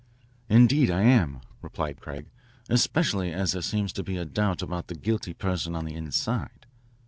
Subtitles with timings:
[0.49, 2.25] "Indeed I am," replied Craig,
[2.69, 6.65] "especially as there seems to be a doubt about the guilty person on the inside."